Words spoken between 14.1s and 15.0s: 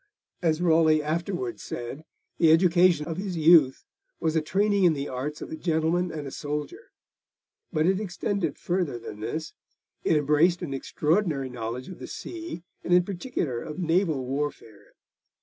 warfare.